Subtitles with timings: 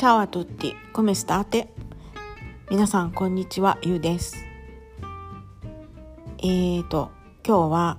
[0.00, 1.68] チャワトッティ、コメスターテ。
[2.70, 4.46] 皆さん、こんにちは、ゆうです。
[6.38, 7.10] えーと、
[7.46, 7.98] 今日は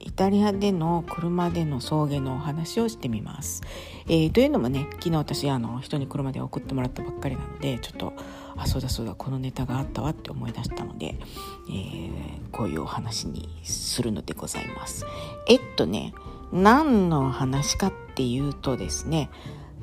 [0.00, 3.62] イタリアでの車での送迎のお話をしてみます。
[4.08, 8.14] えー、というのもね、昨日私、あの、人に車で送ってもらったばっかりなので、ちょっと、
[8.56, 11.20] あ、そうだそうだ、このネタがあったわって思い出したので、
[11.68, 15.06] えー、こういうお話にするのでございます。
[15.46, 16.14] えっとね、
[16.50, 19.30] 何の話かっていうとですね、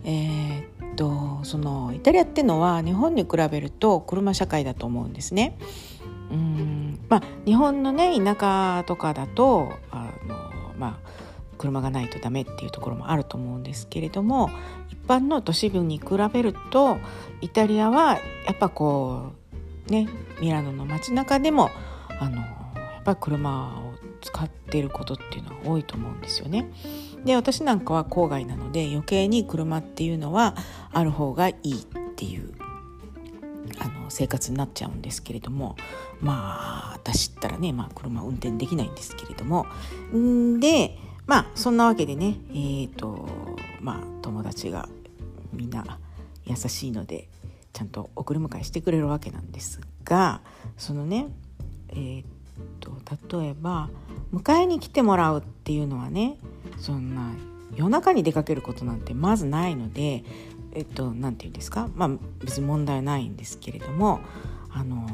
[0.03, 5.57] えー、とそのイタリアっていうのは日本に比べると車社会だと思うんですね。
[6.31, 11.09] うんまあ、日本のね田舎とかだとあの、まあ、
[11.57, 14.49] 車がないとダメっていうところもあると思うんですけれども
[14.89, 16.97] 一般の都市部に比べると
[17.41, 19.33] イタリアはやっぱこ
[19.87, 20.09] うね
[20.41, 21.69] ミラノの街中でも
[22.19, 26.71] あのやっぱ車を使っていることっていうのは多いと思うんですよね。
[27.25, 30.55] で私なんかは郊外なので余計に車っていうのは
[30.93, 32.53] ある方がいいっていう
[33.79, 35.75] あの生活になっちゃうんですけれども
[36.21, 39.65] まあ私ったらね、まあ、車運転できないんですけれども。
[40.15, 43.27] んでまあそんなわけでねえ、ー、と
[43.81, 44.87] まあ友達が
[45.53, 45.97] みんな
[46.45, 47.27] 優しいので
[47.73, 50.41] ちゃんと送り迎えしてくれるわけなんですが
[50.77, 51.27] そのね
[51.89, 52.23] えっ、ー、
[52.79, 53.89] と例えば
[54.33, 56.37] 迎えに来てもらうっていうのはね
[56.85, 57.31] そんな
[57.75, 60.23] 夜中に出かけることなんてまずないので
[60.71, 61.89] えっと何て言うんですか？
[61.95, 64.19] まあ別に問題ないんですけれども
[64.69, 65.09] あの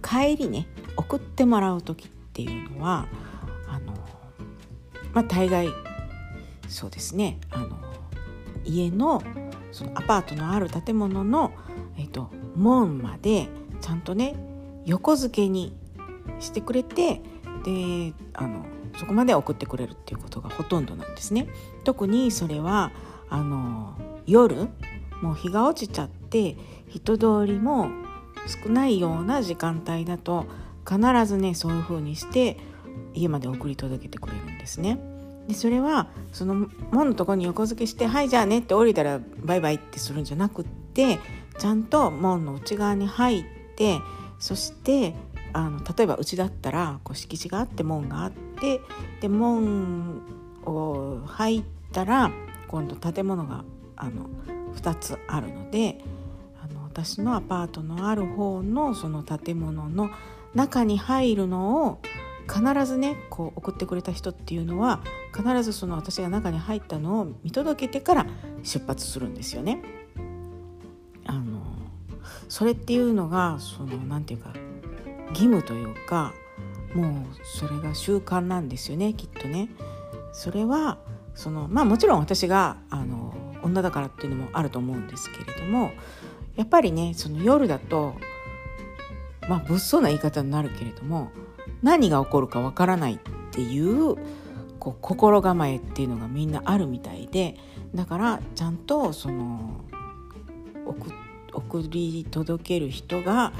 [0.00, 3.08] 帰りね送ってもらう時っていうのは
[3.66, 3.94] あの
[5.12, 5.70] まあ大概
[6.68, 7.76] そうですねあの
[8.64, 9.24] 家の
[9.72, 11.52] そのアパートのある建物の、
[11.98, 13.48] えっと、門まで
[13.80, 14.36] ちゃんとね
[14.84, 15.76] 横付けに
[16.38, 17.22] してくれて
[17.64, 18.64] であの
[18.96, 21.48] そこまで送ってくれるっていうことがほとんどなんですね。
[21.84, 22.92] 特にそれは
[23.28, 23.94] あの
[24.26, 24.68] 夜
[25.22, 26.56] もう日が落ちちゃって
[26.88, 27.88] 人通りも
[28.46, 30.46] 少ないような時間帯だと
[30.88, 32.58] 必ずねそういう風にして
[33.14, 34.98] 家まで送り届けてくれるんですね。
[35.48, 41.18] でそれはその門のとこに横付けして「はいじゃあね」って降りたらバイバイってするんじゃなくって
[41.58, 43.44] ちゃんと門の内側に入っ
[43.76, 44.00] て
[44.38, 45.14] そして
[45.52, 50.22] あの例えばうちだったらこう敷地があって門があってで門
[50.64, 52.30] を入ったら
[52.68, 53.64] 今度建物が
[53.96, 54.28] あの
[54.74, 55.98] 2つあるので
[56.62, 60.10] あの私のアパートのある方のその建物の
[60.54, 61.98] 中に入るのを
[62.48, 65.00] 必ずねこう送ってくれた人っていうのは
[65.34, 68.26] 必ずその私が中に入ったのを見届けてから
[68.62, 69.80] 出発するんですよね。
[71.26, 71.60] あの
[72.48, 74.52] それっていうのがそのなんていうか
[75.28, 76.34] 義務というか
[76.94, 77.14] もう
[77.44, 79.68] それが習慣なんですよねきっとね。
[80.32, 80.98] それは
[81.34, 85.92] そのまあもちろん私があの女だからっていうのもあると思うんですけれども
[86.56, 88.14] やっぱりねその夜だと
[89.48, 91.30] まあ物騒な言い方になるけれども
[91.82, 93.18] 何が起こるかわからないっ
[93.50, 94.16] ていう
[94.78, 97.56] こう心構えっていうのがみんなあるみたいで
[97.94, 99.84] だからちゃんとその
[101.52, 103.52] 送り届ける人が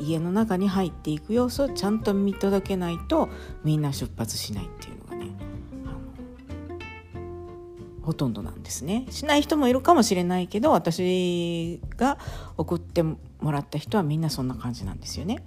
[0.00, 3.28] 家の中に入っていく様子をちゃんと見届けないと
[3.64, 5.30] みんな出発しないっていうのがね
[8.02, 12.18] ほとんどなんですねしない人もいるかもしれないけど私が
[12.56, 15.42] 送ってもらった人はみんなそんな感じなんですよね。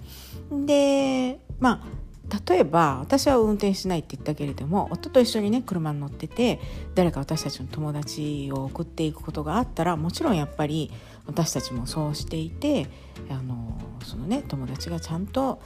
[0.51, 2.12] でまあ
[2.47, 6.59] 例えば私は運転しないって言ったけれども夫と一緒にね車に乗ってて
[6.95, 10.91] 誰か私たちの友達を送っていくことがあったらもちろんやっぱり
[11.25, 12.87] 私たちもそうしていて
[13.29, 15.61] あのそのね友達がちゃんと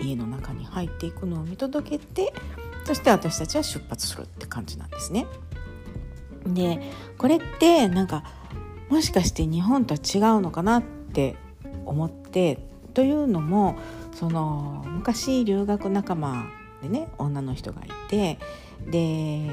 [0.00, 2.32] 家の中に入っていくのを見届けて
[2.84, 5.26] そして私たちは出発するって感じなんですね。
[6.46, 6.80] で
[7.18, 8.24] これってなんか
[8.88, 11.36] もしかして日本とは違うのかなって
[11.86, 12.58] 思って
[12.94, 13.76] というのも
[14.12, 16.44] その昔留学仲間
[16.82, 18.38] でね女の人がいて
[18.90, 19.48] で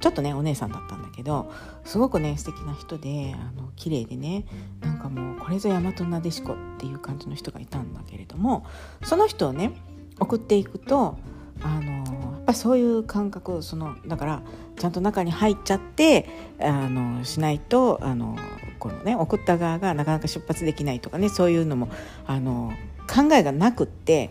[0.00, 1.50] ちょっとねお姉さんだったんだけど
[1.84, 4.44] すごくね素敵な人であの綺麗でね
[4.80, 8.66] なんかもうこれぞ大和なでしこっていう感じの人がいたんだけれども
[9.02, 9.72] その人をね
[10.20, 11.18] 送っていくと
[11.62, 14.42] あのやっぱそういう感覚そのだから
[14.76, 16.28] ちゃんと中に入っちゃって
[16.60, 18.36] あのしないとあの
[18.78, 21.88] このね送った側がなかなか出発できないとかねそういうのも
[22.26, 22.72] あの
[23.08, 24.30] 考えがなくって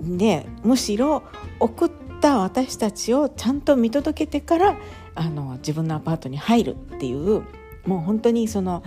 [0.00, 1.22] でむしろ
[1.60, 1.90] 送っ
[2.20, 4.76] た私たちをちゃんと見届けてから
[5.14, 7.42] あの自分のアパートに入るっていう
[7.86, 8.82] もう本当にその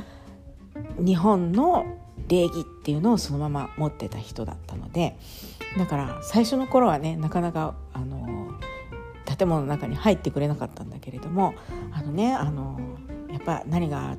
[0.98, 1.86] 日本の
[2.30, 5.18] 礼儀っていうのをそのまま持ってた人だったので
[5.78, 8.52] だから最初の頃はねなかなかあの
[9.38, 11.54] 建物の中に入ってくれなかったんだけれども
[11.92, 12.80] あのねあの
[13.30, 14.16] やっぱ何が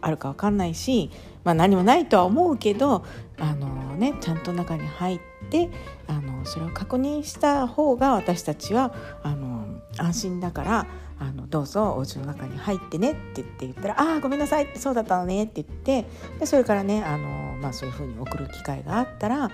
[0.00, 1.10] あるか分かんないし、
[1.44, 3.04] まあ、何もないとは思うけど
[3.38, 5.20] あの、ね、ちゃんと中に入っ
[5.50, 5.70] て
[6.06, 9.66] あのそれを確認した方が私たちはあの
[9.98, 10.86] 安心だから
[11.18, 16.06] あのどうぞお家の中に入ってねって言って言ったら「ああごめんなさいそうだったのね」って言って
[16.38, 19.50] でそれからねあの、まあ、そういうふうに送る機会があったらあの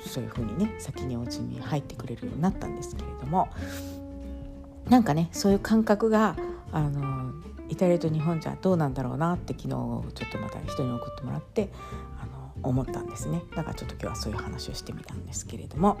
[0.00, 3.48] そういうふうにね先にお家に入ってくれるようになったんですけれども
[4.88, 6.36] なんかねそういう感覚が
[6.72, 7.32] あの
[7.68, 11.70] イタリアと日本じゃどうなんだろうなって昨日ちょっとまた人に送ってもらって
[12.20, 13.42] あの思ったんですね。
[13.56, 15.98] だからちょっと今日はそういう話をしてみたんですけれども、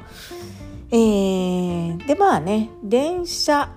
[0.90, 3.70] えー、でまあね電車、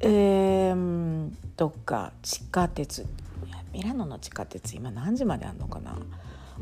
[0.00, 3.06] えー、とか地下鉄
[3.72, 5.96] ミラノの地下鉄今何時まであんのかな？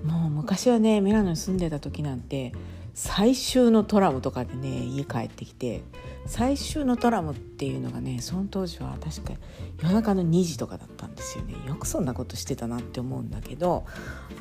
[0.04, 2.52] もう昔はねミラノに住んでた時なんて
[2.94, 5.82] 最終のトラムとかでね家帰ってきて
[6.26, 9.32] 最終のトラムっていうのがねその当時は確か
[9.82, 13.86] 夜中の2時とかだったんですよねよくそんなことしてたなって思うんだけど、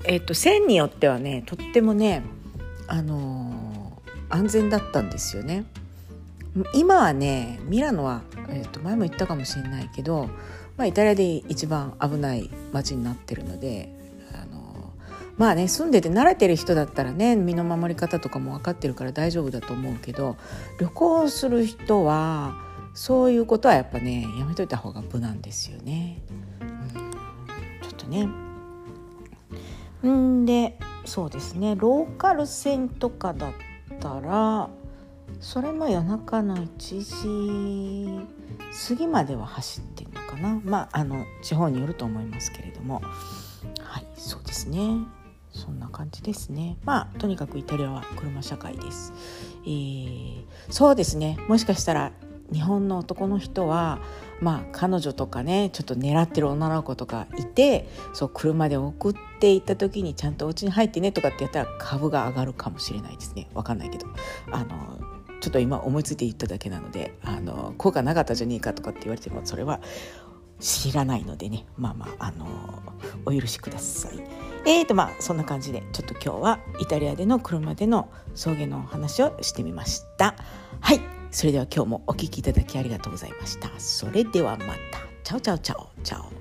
[0.04, 2.24] えーと、線によってはねとってもね、
[2.88, 5.66] あのー、安全だったんですよね。
[6.74, 10.30] 今はねミラノは、えーと前も言ったかもしれないけど、
[10.78, 13.90] まあ、イタリアで一番危ない街になってるので
[14.34, 14.94] あの
[15.38, 20.38] まあね住んでて慣れてる人だったらね身の守り方とかも分かってるから大丈夫だと思うけど
[20.80, 22.56] 旅行する人は
[22.94, 26.20] そういうことはやっぱねやめといた方が無難ですよね。
[26.62, 27.12] うん、
[27.82, 28.28] ちょっとね。
[30.08, 31.76] んでそうですね。
[31.76, 33.52] ローカル線とかだっ
[34.00, 34.70] たら
[35.40, 38.28] それも夜中の1時
[38.90, 40.60] 過ぎまでは走ってるのかな。
[40.64, 43.02] まああの地方によると思いますけれども。
[43.80, 44.98] はいそうですね。
[45.52, 46.78] そんな感じですね。
[46.86, 49.14] まあとにかくイタリアは車社会です、
[49.66, 51.38] えー、そうですね。
[51.48, 52.12] もしかしたら
[52.52, 54.00] 日本の男の人は
[54.40, 63.50] まあ彼女とかねちょっと狙ってる女の子とかいてそう車で送っていった時にちゃんとお家に入ってねとかってやったら株が上がるかもしれないですね。
[63.54, 64.08] わかんないけど。
[64.52, 65.00] あの
[65.42, 69.80] ちょっと今思いついて言っただけなのであの効果なかったじゃねえかとかって言われてもそれは
[70.60, 72.48] 知らないのでねまあまああの
[73.26, 74.20] お許しください。
[74.66, 80.36] えーとまあそんな感じでちょっと今日はイタリアでの車での送迎の話をしてみました。
[80.82, 81.00] はい
[81.32, 83.70] それでは今日もお聴きいただきありがとうございました。
[83.78, 85.08] それではまた。
[85.24, 86.37] ciao ciao ciao ciao。